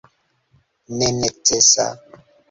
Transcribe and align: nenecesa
nenecesa 0.97 1.85